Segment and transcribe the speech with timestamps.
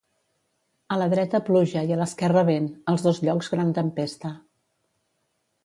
[0.95, 4.33] A la dreta pluja i a l'esquerra vent, als dos llocs gran tempesta.